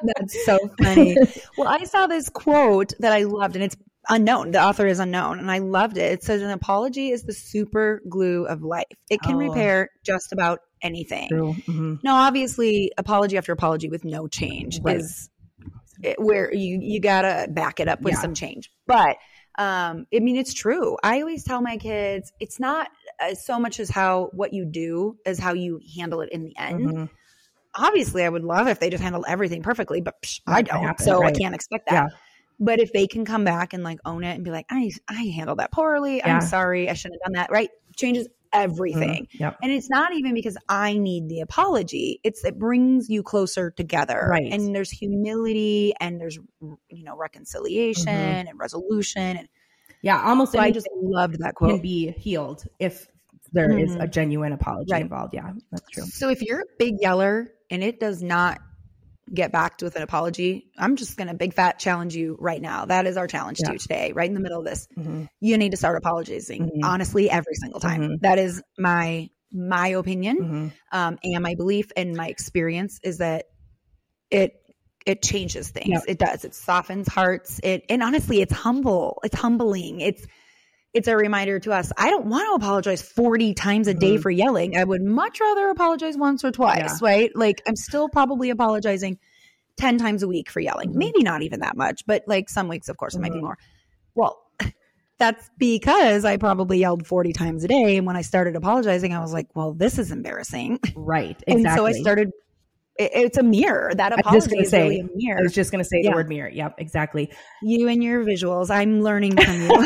[0.03, 1.17] That's so funny.
[1.57, 3.77] well, I saw this quote that I loved, and it's
[4.09, 4.51] unknown.
[4.53, 6.13] The author is unknown, and I loved it.
[6.13, 9.39] It says, An apology is the super glue of life, it can Oh.
[9.39, 11.29] repair just about anything.
[11.31, 12.03] Mhm.
[12.03, 14.97] Now, obviously, apology after apology with no change Right.
[14.99, 15.31] is
[16.03, 18.21] it, where you you gotta back it up with Yeah.
[18.21, 18.71] some change.
[18.87, 19.17] But
[19.59, 20.99] um, I mean, it's true.
[21.03, 25.17] I always tell my kids it's not uh, so much as how what you do
[25.25, 26.81] as how you handle it in the end.
[26.87, 27.11] Mhm.
[27.75, 31.05] Obviously, I would love if they just handled everything perfectly, but psh, I don't, happen,
[31.07, 31.35] so right.
[31.35, 31.95] I can't expect that.
[31.95, 32.09] Yeah.
[32.59, 35.25] But if they can come back and like own it and be like, I I
[35.37, 36.19] handled that poorly.
[36.19, 36.37] Yeah.
[36.37, 36.89] I'm sorry.
[36.89, 37.51] I shouldn't have done that.
[37.51, 37.71] Right?
[37.97, 39.27] Changes everything.
[39.35, 39.41] Mhm.
[39.41, 39.57] Yep.
[39.63, 42.21] And it's not even because I need the apology.
[42.25, 44.27] It's it brings you closer together.
[44.31, 44.51] Right.
[44.51, 48.49] And there's humility and there's you know reconciliation Mhm.
[48.49, 49.37] and resolution.
[49.37, 49.49] And
[50.01, 50.23] Yeah.
[50.23, 51.71] Almost so I just loved that quote.
[51.73, 53.09] can be healed if
[53.53, 54.03] there is Mhm.
[54.03, 55.03] a genuine apology Right.
[55.03, 55.35] involved.
[55.35, 56.05] Yeah, that's true.
[56.05, 58.61] So if you're a big yeller and it does not
[59.33, 62.85] get backed with an apology, I'm just going to big fat challenge you right now.
[62.87, 64.87] That is our challenge to you today, right in the middle of this.
[64.97, 65.29] Mhm.
[65.41, 66.85] You need to start apologizing Mhm.
[66.85, 68.03] honestly every single time.
[68.03, 68.21] Mhm.
[68.21, 70.73] That is my my opinion Mhm.
[70.93, 73.47] um, and my belief and my experience is that
[74.31, 74.61] it
[75.07, 76.03] it changes things.
[76.09, 76.45] It does.
[76.45, 77.61] It softens hearts.
[77.63, 79.21] It and honestly, it's humble.
[79.23, 80.01] It's humbling.
[80.01, 80.27] It's
[80.97, 81.93] it's a reminder to us.
[81.99, 84.23] I don't want to apologize 40 times a day Mhm.
[84.23, 84.77] for yelling.
[84.77, 87.31] I would much rather apologize once or twice, right?
[87.37, 89.19] Like I'm still probably apologizing
[89.77, 90.91] 10 times a week for yelling.
[90.93, 90.97] Mhm.
[90.97, 93.43] Maybe not even that much, but like some weeks, of course, it might be Mhm.
[93.43, 93.59] more.
[94.15, 94.39] Well,
[95.19, 97.99] that's because I probably yelled 40 times a day.
[97.99, 100.81] And when I started apologizing, I was like, well, this is embarrassing.
[100.97, 101.37] Right.
[101.47, 101.55] Exactly.
[101.67, 102.31] And so I started,
[102.99, 103.93] it- it's a mirror.
[103.95, 105.39] That apology gonna is say, really a mirror.
[105.39, 106.11] I was just going to say Yeah.
[106.11, 106.49] the word mirror.
[106.49, 107.31] Yep, exactly.
[107.63, 108.71] you and your visuals.
[108.71, 109.69] I'm learning from you.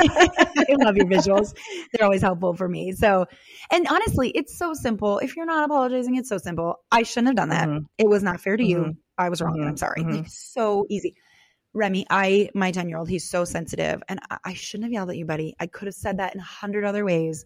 [0.00, 1.54] I love your visuals.
[1.92, 2.92] They're always helpful for me.
[2.92, 3.26] So,
[3.70, 5.18] and honestly, it's so simple.
[5.18, 6.76] If you're not apologizing, it's so simple.
[6.90, 7.68] I shouldn't have done that.
[7.68, 7.86] Mhm.
[7.98, 8.78] It was not fair to you.
[8.78, 8.96] Mhm.
[9.18, 9.58] I was wrong.
[9.58, 9.68] Mhm.
[9.68, 10.02] I'm sorry.
[10.02, 10.16] Mhm.
[10.18, 11.14] Like, so easy.
[11.74, 15.10] Remy, I, my 10 year old, he's so sensitive and I, I shouldn't have yelled
[15.10, 15.54] at you, buddy.
[15.60, 17.44] I could have said that in a hundred other ways.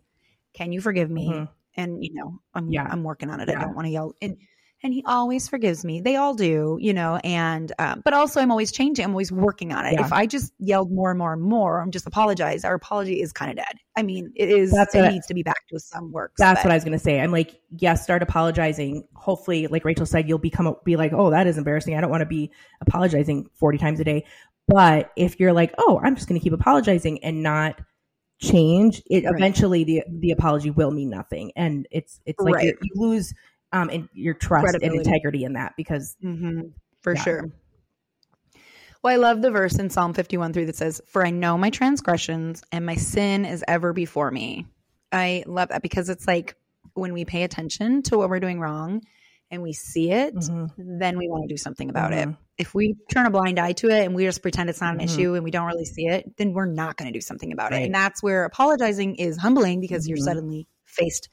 [0.54, 1.28] Can you forgive me?
[1.28, 1.48] Mhm.
[1.76, 2.86] And, you know, I'm, Yeah.
[2.88, 3.48] I'm working on it.
[3.48, 3.58] Yeah.
[3.58, 4.14] I don't want to yell.
[4.22, 4.36] And,
[4.82, 6.00] and he always forgives me.
[6.00, 9.04] They all do, you know, and, um, but also I'm always changing.
[9.04, 9.92] I'm always working on it.
[9.94, 10.06] Yeah.
[10.06, 12.64] If I just yelled more and more and more, I'm just apologize.
[12.64, 13.76] Our apology is kind of dead.
[13.96, 16.32] I mean, it is, That's it I- needs to be backed with some work.
[16.38, 17.20] That's what I was going to say.
[17.20, 19.06] I'm like, yes, start apologizing.
[19.14, 21.96] Hopefully, like Rachel said, you'll become be like, oh, that is embarrassing.
[21.96, 24.24] I don't want to be apologizing 40 times a day.
[24.66, 27.80] But if you're like, oh, I'm just going to keep apologizing and not
[28.40, 29.34] change, it Right.
[29.34, 32.74] eventually the the apology will mean nothing, and it's it's like Right.
[32.80, 33.34] you lose
[33.72, 36.60] um in your trust and integrity in that because hmm
[37.00, 37.22] for Yeah.
[37.22, 37.44] sure.
[39.02, 41.70] Well, I love the verse in Psalm 51 3 that says, For I know my
[41.70, 44.66] transgressions and my sin is ever before me.
[45.10, 46.54] I love that because it's like
[46.94, 49.00] when we pay attention to what we're doing wrong
[49.50, 50.70] and we see it, Mhm.
[50.76, 52.28] then we want to do something about it.
[52.28, 52.36] Mhm.
[52.58, 55.00] If we turn a blind eye to it and we just pretend it's not an
[55.00, 55.04] Mhm.
[55.04, 57.72] issue and we don't really see it, then we're not going to do something about
[57.72, 57.82] it.
[57.86, 60.24] And that's where apologizing is humbling because you're Mhm.
[60.24, 61.30] suddenly faced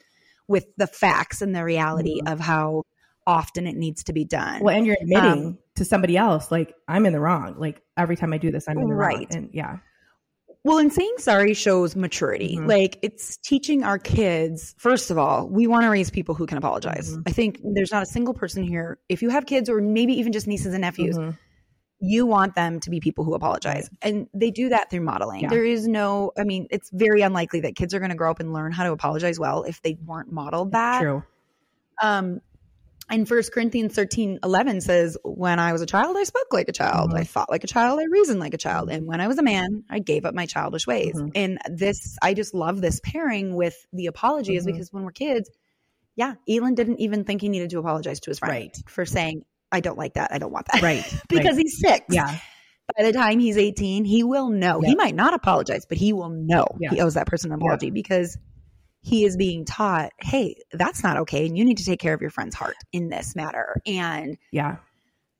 [0.48, 2.32] with the facts and the reality Mhm.
[2.32, 2.84] of how
[3.26, 4.62] often it needs to be done.
[4.62, 7.56] well, and you're admitting Um, to somebody else like I'm in the wrong.
[7.58, 9.16] Like every time I do this, I'm in the wrong.
[9.18, 9.36] Right.
[9.36, 9.78] And yeah,
[10.64, 12.58] Well, and saying sorry shows maturity.
[12.58, 12.68] Mhm.
[12.68, 16.58] Like it's teaching our kids, first of all, we want to raise people who can
[16.58, 17.16] apologize.
[17.16, 17.24] Mhm.
[17.26, 20.32] I think there's not a single person here, if you have kids or maybe even
[20.34, 21.38] just nieces and nephews, Mhm.
[22.00, 23.90] You want them to be people who apologize.
[24.02, 25.42] And they do that through modeling.
[25.42, 25.50] Yeah.
[25.50, 28.40] There is no, I mean, it's very unlikely that kids are going to grow up
[28.40, 31.02] and learn how to apologize well if they weren't modeled that.
[31.02, 31.24] true.
[32.02, 32.42] Um,
[33.10, 36.74] and First Corinthians 13, 11 says, When I was a child, I spoke like a
[36.74, 37.12] child.
[37.12, 37.18] Mhm.
[37.20, 38.00] I thought like a child.
[38.00, 38.90] I reasoned like a child.
[38.92, 41.16] And when I was a man, I gave up my childish ways.
[41.16, 41.32] Mhm.
[41.34, 44.74] And this, I just love this pairing with the apology is Mhm.
[44.74, 45.50] because when we're kids,
[46.18, 48.78] yeah, Elon didn't even think he needed to apologize to his friend Right.
[48.88, 50.32] for saying, I don't like that.
[50.32, 50.82] I don't want that.
[50.82, 51.04] Right.
[51.30, 51.58] because right.
[51.58, 52.06] he's six.
[52.10, 52.38] yeah,
[52.98, 54.82] By the time he's 18, he will know.
[54.82, 56.90] He might not apologize, but he will know Yeah.
[56.92, 57.66] he owes that person an Yeah.
[57.66, 58.38] apology because
[59.02, 61.46] he is being taught, hey, that's not okay.
[61.46, 63.82] And you need to take care of your friend's heart in this matter.
[63.86, 64.78] And yeah.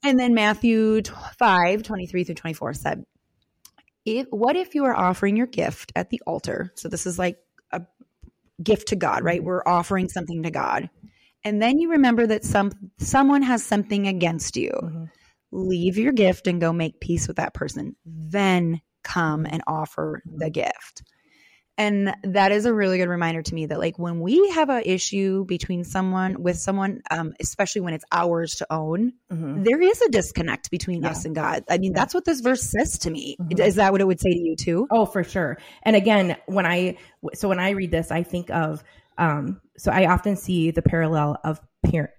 [0.04, 1.02] and then Matthew
[1.40, 3.04] 5, 23 through 24 said,
[4.06, 6.72] if, What if you are offering your gift at the altar?
[6.76, 7.38] So this is like
[7.72, 7.82] a
[8.64, 9.40] gift to God, right?
[9.40, 9.48] Mm-hmm.
[9.48, 10.90] We're offering something to God.
[11.44, 14.72] And then you remember that some someone has something against you.
[14.84, 15.10] Mhm.
[15.52, 17.96] Leave your gift and go make peace with that person.
[18.06, 21.04] Then come and offer the gift.
[21.80, 24.82] And that is a really good reminder to me that like when we have an
[24.84, 29.64] issue between someone with someone, um, especially when it's ours to own, Mhm.
[29.64, 31.12] there is a disconnect between Yeah.
[31.12, 31.64] us and God.
[31.70, 32.00] I mean, Yeah.
[32.00, 33.38] that's what this verse says to me.
[33.40, 33.60] Mhm.
[33.60, 34.88] Is that what it would say to you too?
[34.90, 35.60] Oh, for sure.
[35.84, 36.98] And again, when I
[37.36, 38.84] so when I read this, I think of
[39.18, 42.12] um so I often see the parallel of parent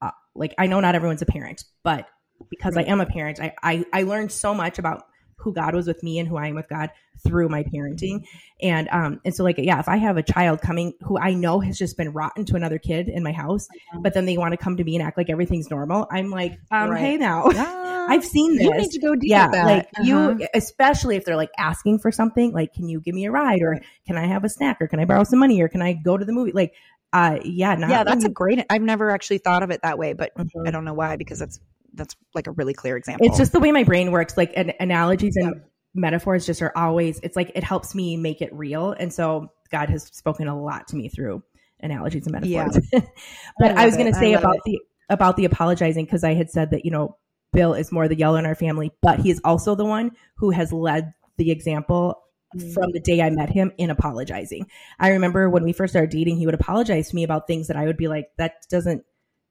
[0.00, 2.06] uh, like I know not everyone's a parent, but
[2.50, 2.86] because Right.
[2.86, 5.04] I am a parent, I, I I learned so much about
[5.38, 6.90] who God was with me and who I am with God
[7.26, 8.24] through my parenting.
[8.60, 11.60] And um and so like yeah, if I have a child coming who I know
[11.60, 14.02] has just been rotten to another kid in my house, Mhm.
[14.02, 16.58] but then they want to come to me and act like everything's normal, I'm like,
[16.70, 17.00] um, Right.
[17.00, 17.44] hey now.
[18.08, 18.64] I've seen this.
[18.64, 19.66] you need to go deep yeah, with that.
[19.66, 20.34] like Uh-huh.
[20.38, 23.60] you, especially if they're like asking for something, like, can you give me a ride,
[23.62, 25.92] or can I have a snack, or can I borrow some money, or can I
[25.92, 26.52] go to the movie?
[26.52, 26.72] Like,
[27.12, 28.64] uh, yeah, not yeah, that's a great.
[28.70, 30.66] I've never actually thought of it that way, but Mhm.
[30.66, 31.60] I don't know why because that's
[31.94, 33.26] that's like a really clear example.
[33.26, 34.36] It's just the way my brain works.
[34.36, 35.62] Like, an, analogies and
[35.94, 37.20] metaphors just are always.
[37.22, 40.88] It's like it helps me make it real, and so God has spoken a lot
[40.88, 41.42] to me through
[41.80, 42.78] analogies and metaphors.
[42.92, 44.62] but I, love was going to say about it.
[44.64, 47.16] the about the apologizing because I had said that you know
[47.52, 50.50] Bill is more the yeller in our family, but he is also the one who
[50.50, 52.22] has led the example
[52.56, 52.72] Mm.
[52.72, 54.66] from the day I met him in apologizing.
[54.98, 57.76] I remember when we first started dating, he would apologize to me about things that
[57.76, 59.04] I would be like, that doesn't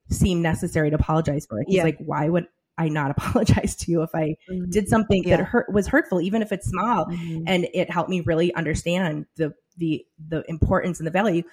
[0.09, 1.61] seem necessary to apologize for.
[1.65, 1.83] He's Yeah.
[1.83, 4.35] like, why would I not apologize to you if I
[4.69, 5.37] did something Yeah.
[5.37, 7.05] that hurt was hurtful, even if it's small?
[7.07, 7.43] Mhm.
[7.47, 11.43] And it helped me really understand the the the importance and the value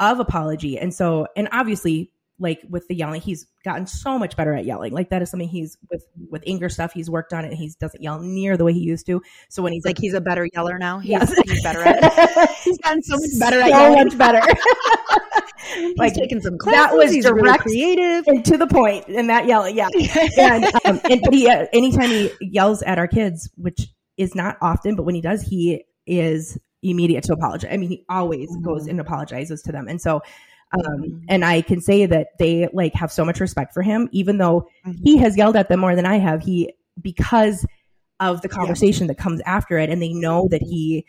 [0.00, 0.78] of apology.
[0.78, 4.92] And so, and obviously, like with the yelling, he's gotten so much better at yelling.
[4.92, 6.92] Like that is something he's with with anger stuff.
[6.92, 7.48] He's worked on it.
[7.48, 9.20] and He doesn't yell near the way he used to.
[9.50, 10.98] So when he's Like he's a better yeller now.
[10.98, 11.32] He's, Yes.
[11.46, 12.50] he's better at it.
[12.64, 14.04] He's gotten so much better at so yelling.
[14.04, 14.40] much better.
[15.74, 16.90] He's like taken some classes.
[16.90, 18.26] that was he's really direct creative.
[18.26, 19.88] and to the point and that yelling, yeah.
[20.38, 24.56] and um, and but he uh, anytime he yells at our kids, which is not
[24.62, 27.70] often, but when he does, he is immediate to apologize.
[27.72, 30.22] I mean, he always goes and apologizes to them, and so.
[30.72, 34.38] Um, and I can say that they like have so much respect for him, even
[34.38, 34.98] though Mhm.
[35.02, 36.42] he has yelled at them more than I have.
[36.42, 37.66] He because
[38.20, 41.06] of the conversation that comes after it, and they know that he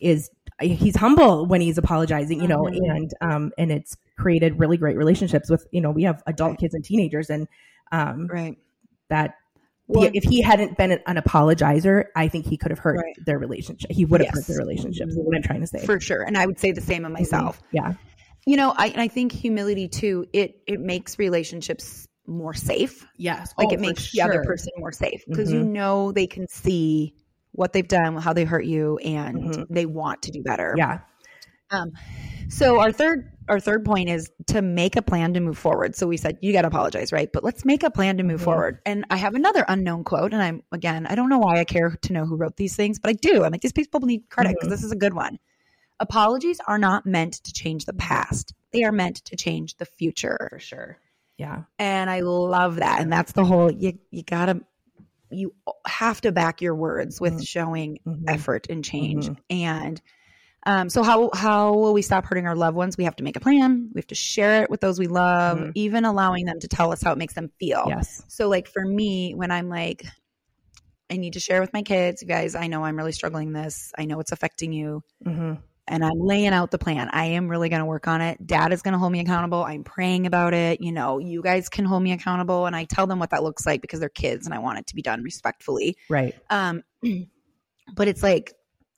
[0.00, 0.30] is
[0.60, 2.78] he's humble when he's apologizing, you know, Mhm.
[2.96, 6.74] and um and it's created really great relationships with you know we have adult kids
[6.74, 7.48] and teenagers, and
[7.90, 8.56] um Right.
[9.10, 9.34] that
[9.88, 13.14] Well, if he hadn't been an apologizer, I think he could have hurt Right.
[13.26, 13.90] their relationship.
[13.90, 14.46] He would have Yes.
[14.46, 15.08] hurt their relationship.
[15.08, 15.84] Is what I'm trying to say.
[15.84, 16.22] for sure.
[16.22, 17.60] And I would say the same of myself.
[17.72, 17.94] Yeah.
[18.46, 20.26] You know, I and I think humility too.
[20.32, 23.06] It it makes relationships more safe.
[23.16, 23.54] Yes.
[23.58, 25.72] Like Oh, it makes the other person more safe because you Mhm.
[25.72, 27.14] know they can see
[27.52, 29.66] what they've done, how they hurt you, and Mhm.
[29.70, 30.74] they want to do better.
[30.76, 30.98] Yeah.
[31.70, 31.92] Um,
[32.48, 35.94] so our third our third point is to make a plan to move forward.
[35.96, 37.30] So we said you got to apologize, right?
[37.32, 38.44] But let's make a plan to move Mhm.
[38.44, 38.80] forward.
[38.86, 41.90] And I have another unknown quote, and I'm again, I don't know why I care
[42.02, 43.44] to know who wrote these things, but I do.
[43.44, 44.70] I'm like these people need credit because Mhm.
[44.70, 45.38] this is a good one.
[46.02, 50.48] Apologies are not meant to change the past; they are meant to change the future.
[50.50, 50.98] For sure.
[51.38, 51.62] Yeah.
[51.78, 53.00] And I love that.
[53.00, 54.60] And that's the whole you you gotta
[55.30, 55.54] you
[55.86, 57.46] have to back your words with Mhm.
[57.46, 58.24] showing Mhm.
[58.28, 59.28] effort and change.
[59.28, 59.36] Mhm.
[59.48, 60.02] And
[60.66, 62.96] um, so how how will we stop hurting our loved ones?
[62.98, 63.90] We have to make a plan.
[63.94, 65.72] We have to share it with those we love, Mhm.
[65.74, 67.84] even allowing them to tell us how it makes them feel.
[67.86, 68.22] Yes.
[68.28, 70.04] So like for me, when I'm like,
[71.10, 73.92] I need to share with my kids, you guys, I know I'm really struggling this.
[73.98, 75.02] I know it's affecting you.
[75.88, 77.08] And I'm laying out the plan.
[77.12, 78.46] I am really going to work on it.
[78.46, 79.64] Dad is going to hold me accountable.
[79.64, 80.80] I'm praying about it.
[80.80, 82.66] You know, you guys can hold me accountable.
[82.66, 84.86] And I tell them what that looks like because they're kids and I want it
[84.88, 85.96] to be done respectfully.
[86.08, 86.34] Right.
[86.50, 86.84] Um,
[87.94, 88.54] but it's like,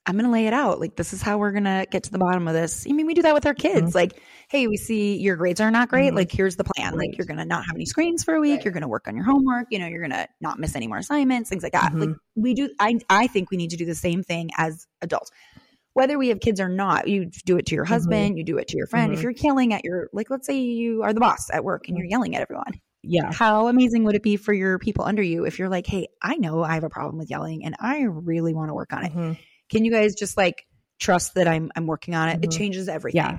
[0.07, 0.79] I'm going to lay it out.
[0.79, 2.85] Like, this is how we're going to get to the bottom of this.
[2.87, 3.93] I mean, we do that with our kids.
[3.93, 3.95] Mhm.
[3.95, 6.13] Like, hey, we see your grades are not great.
[6.13, 6.17] Mhm.
[6.17, 6.93] Like, here's the plan.
[6.93, 7.07] Right.
[7.09, 8.57] Like, you're going to not have any screens for a week.
[8.57, 8.65] Right.
[8.65, 9.65] You're going to work on your homework.
[9.71, 11.91] You know, you're going to not miss any more assignments, things like that.
[11.91, 11.99] Mhm.
[11.99, 15.31] Like, we do, I, I think we need to do the same thing as adults.
[15.95, 18.67] Whether we have kids or not, you do it to your husband, you do it
[18.67, 19.13] to your friend.
[19.13, 19.23] If Mhm.
[19.23, 22.05] you're yelling at your, like, let's say you are the boss at work and you're
[22.05, 23.31] yelling at everyone Yeah.
[23.31, 26.35] how amazing would it be for your people under you if you're like, hey, I
[26.35, 29.13] know I have a problem with yelling and I really want to work on it.
[29.13, 29.37] Mhm.
[29.69, 30.65] Can you guys just like
[30.99, 32.43] trust that I'm I'm working on it?
[32.43, 32.57] It Mhm.
[32.57, 33.17] changes everything.
[33.21, 33.37] Yeah.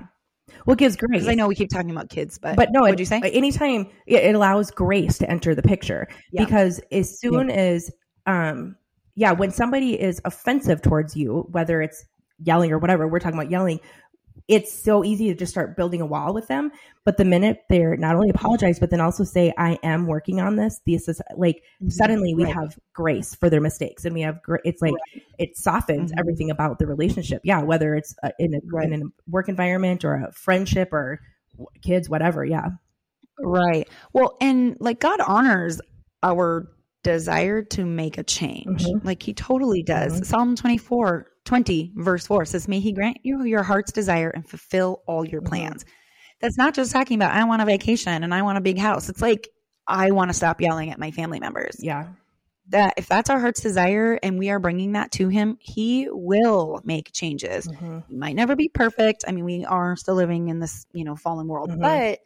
[0.65, 1.09] Well, it gives grace.
[1.11, 3.19] Because I know we keep talking about kids, but but no, what'd you say?
[3.21, 6.43] Anytime it, it allows grace to enter the picture Yeah.
[6.45, 7.91] because as soon as,
[8.25, 8.75] um,
[9.15, 12.03] yeah, when somebody is offensive towards you, whether it's
[12.39, 13.79] yelling or whatever, we're talking about yelling.
[14.47, 16.71] It's so easy to just start building a wall with them.
[17.03, 20.55] But the minute they're not only apologize, but then also say, I am working on
[20.55, 22.53] this, this is like suddenly we Right.
[22.53, 24.93] have grace for their mistakes and we have gr- it's like
[25.37, 26.19] it softens Mhm.
[26.19, 28.91] everything about the relationship yeah whether it's uh, in, a, Right.
[28.91, 31.19] in a work environment or a friendship or
[31.81, 32.69] kids whatever yeah
[33.39, 33.87] Right.
[34.13, 35.79] Well, and like God honors
[36.23, 36.67] our
[37.03, 38.83] desire to make a change.
[38.85, 39.05] Mhm.
[39.05, 40.21] Like he totally does.
[40.21, 40.25] Mhm.
[40.25, 45.01] Psalm 24, 20, verse 4 says, May he grant you your heart's desire and fulfill
[45.07, 45.47] all your Mhm.
[45.47, 45.85] plans.
[46.41, 49.09] That's not just talking about I want a vacation and I want a big house.
[49.09, 49.49] It's like
[49.87, 51.77] I want to stop yelling at my family members.
[51.79, 52.09] yeah
[52.69, 56.81] That if that's our heart's desire and we are bringing that to him, he will
[56.83, 57.65] make changes.
[57.67, 58.03] Mhm.
[58.09, 59.23] It might never be perfect.
[59.27, 61.79] I mean, we are still living in this, you know, fallen world, Mhm.
[61.81, 62.19] but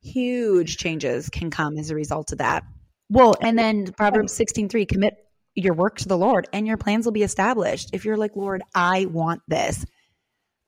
[0.00, 2.64] huge changes can come as a result of that.
[3.10, 5.14] well And then Proverbs 16:3 commit
[5.54, 7.90] your work to the Lord and your plans will be established.
[7.92, 9.84] If you're like, "Lord, I want this.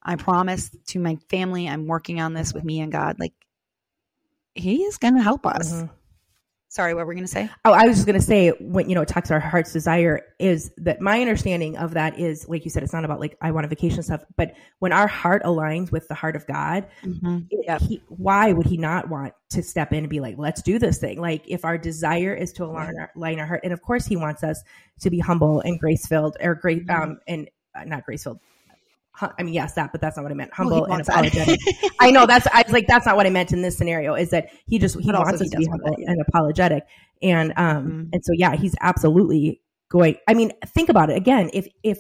[0.03, 3.35] I promise to my family I'm working on this with me and God." Like
[4.55, 5.73] he is going to help us.
[5.73, 5.91] Mhm.
[6.77, 7.49] Sorry, what were we going to say?
[7.65, 10.21] oh i was just going to say when you know it talks our heart's desire
[10.39, 13.51] is that my understanding of that is like you said it's not about like i
[13.51, 17.81] want a vacation stuff but when our heart aligns with the heart of god Yep.
[17.81, 20.99] he, why would he not want to step in and be like, let's do this
[20.99, 21.21] thing?
[21.21, 24.17] Like, if our desire is to align our, align our heart, and of course, he
[24.17, 24.63] wants us
[25.01, 27.03] to be humble and grace filled, or great, Mhm.
[27.03, 28.39] um, and uh, not grace filled.
[29.21, 30.51] I mean, yes, that, but that's not what I meant.
[30.59, 31.59] Well, Humble and apologetic.
[32.01, 32.47] I know that's.
[32.53, 34.15] I was like, that's not what I meant in this scenario.
[34.15, 36.85] Is that he just he But wants us to be humble and apologetic,
[37.23, 38.09] and um, Mhm.
[38.13, 40.17] and so yeah, he's absolutely going.
[40.29, 41.51] I mean, think about it again.
[41.53, 41.99] If if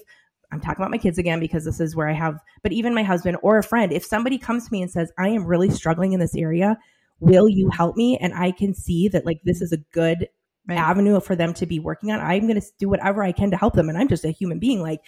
[0.53, 3.03] I'm talking about my kids again because this is where I have, but even my
[3.03, 6.13] husband or a friend, if somebody comes to me and says, I am really struggling
[6.13, 6.79] in this area,
[7.21, 8.17] will you help me?
[8.19, 10.29] And I can see that like this is a good
[10.69, 10.79] right.
[10.79, 12.21] avenue for them to be working on.
[12.21, 13.89] I'm going to do whatever I can to help them.
[13.89, 14.83] And I'm just a human being.
[14.83, 15.01] Like,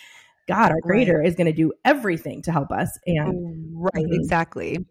[0.48, 1.28] God, our creator, right.
[1.28, 2.98] is going to do everything to help us.
[3.06, 4.12] And right, mm-hmm.
[4.12, 4.84] exactly.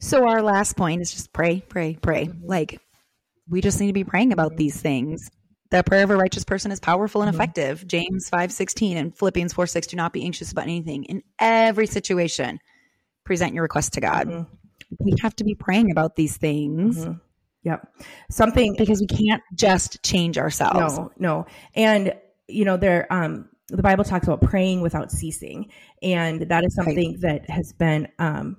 [0.00, 2.26] So our last point is just pray, pray, pray.
[2.26, 2.46] Mm-hmm.
[2.46, 2.80] Like
[3.48, 5.30] we just need to be praying about these things.
[5.70, 7.40] The prayer of a righteous person is powerful and mm-hmm.
[7.40, 7.86] effective.
[7.86, 9.86] James 5 16 and Philippians 4 6.
[9.88, 11.04] Do not be anxious about anything.
[11.04, 12.58] In every situation,
[13.24, 14.28] present your request to God.
[14.28, 14.52] Mm-hmm.
[15.00, 16.98] We have to be praying about these things.
[16.98, 17.12] Mm-hmm.
[17.64, 17.88] Yep.
[18.30, 20.98] Something because we can't just change ourselves.
[20.98, 21.46] No, no.
[21.74, 22.14] And
[22.46, 25.70] you know, there um the Bible talks about praying without ceasing.
[26.02, 27.20] And that is something right.
[27.22, 28.56] that has been um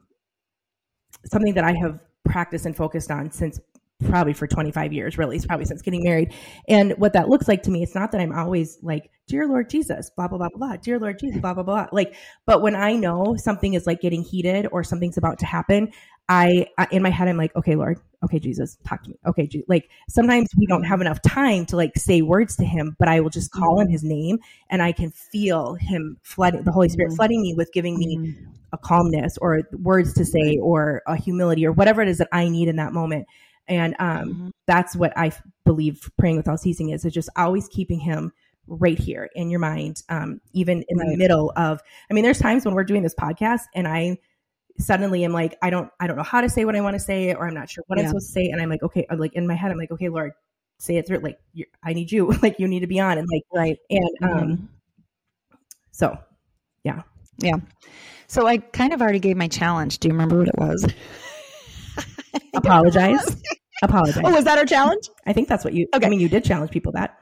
[1.25, 3.59] something that I have practiced and focused on since
[4.03, 5.37] probably for 25 years, really.
[5.37, 6.33] It's probably since getting married.
[6.67, 9.69] And what that looks like to me, it's not that I'm always like, Dear Lord
[9.69, 10.75] Jesus, blah, blah, blah, blah.
[10.77, 11.87] Dear Lord Jesus, blah, blah, blah.
[11.91, 12.15] Like,
[12.45, 15.91] but when I know something is like getting heated or something's about to happen,
[16.29, 19.19] I in my head, I'm like, okay, Lord, okay, Jesus, talk to me.
[19.25, 19.63] Okay, Je-.
[19.67, 23.21] like sometimes we don't have enough time to like say words to him, but I
[23.21, 27.09] will just call on his name and I can feel him flooding, the Holy Spirit
[27.09, 27.15] mm-hmm.
[27.15, 28.45] flooding me with giving me mm-hmm.
[28.73, 32.49] a calmness or words to say or a humility or whatever it is that I
[32.49, 33.27] need in that moment.
[33.67, 34.49] And um, mm-hmm.
[34.67, 35.31] that's what I
[35.63, 38.31] believe praying without ceasing is, is just always keeping him
[38.67, 41.09] right here in your mind, um, even in right.
[41.09, 44.17] the middle of, I mean, there's times when we're doing this podcast and I
[44.79, 46.99] suddenly am like, I don't, I don't know how to say what I want to
[46.99, 48.03] say, or I'm not sure what yeah.
[48.03, 48.49] I'm supposed to say.
[48.49, 50.33] And I'm like, okay, I'm like in my head, I'm like, okay, Lord,
[50.79, 51.19] say it through.
[51.19, 51.39] Like,
[51.83, 53.17] I need you, like you need to be on.
[53.17, 53.77] And like, right.
[53.89, 54.65] And, um, mm-hmm.
[55.91, 56.17] so
[56.85, 57.01] yeah.
[57.39, 57.57] Yeah.
[58.27, 59.99] So I kind of already gave my challenge.
[59.99, 60.87] Do you remember what it was?
[62.53, 63.35] Apologize.
[63.83, 64.23] Apologize.
[64.23, 65.09] Oh, was that our challenge?
[65.25, 65.87] I think that's what you.
[65.93, 66.05] Okay.
[66.05, 67.19] I mean, you did challenge people that.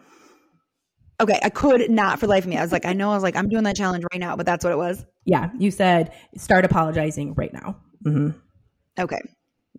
[1.20, 2.58] Okay, I could not for life of me.
[2.58, 4.46] I was like, I know, I was like, I'm doing that challenge right now, but
[4.46, 5.06] that's what it was.
[5.26, 7.78] Yeah, you said start apologizing right now.
[8.06, 8.38] Mm-hmm.
[9.00, 9.22] Okay,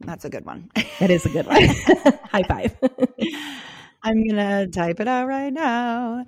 [0.00, 0.70] that's a good one.
[1.00, 1.60] That is a good one.
[2.30, 2.76] High five.
[4.02, 6.24] I'm gonna type it out right now.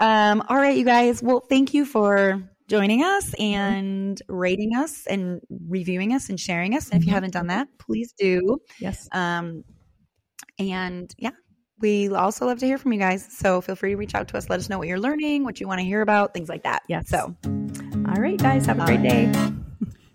[0.00, 1.22] Um, all right, you guys.
[1.22, 6.90] Well, thank you for joining us and rating us and reviewing us and sharing us.
[6.90, 7.14] And if you mm-hmm.
[7.14, 8.58] haven't done that, please do.
[8.80, 9.08] Yes.
[9.12, 9.62] Um,
[10.58, 11.30] and yeah,
[11.82, 13.26] we also love to hear from you guys.
[13.30, 14.48] So feel free to reach out to us.
[14.48, 16.82] Let us know what you're learning, what you want to hear about, things like that.
[16.88, 17.02] Yeah.
[17.02, 19.30] So, all right, guys, have a great day.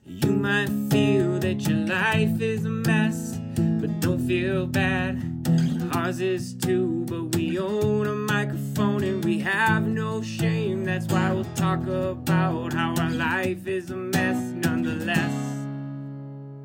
[0.10, 5.22] You might feel that your life is a mess, but don't feel bad.
[5.94, 10.86] Ours is too, but we own a microphone and we have no shame.
[10.86, 15.34] That's why we'll talk about how our life is a mess nonetheless.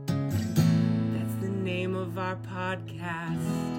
[0.07, 3.72] That's the name of our podcast.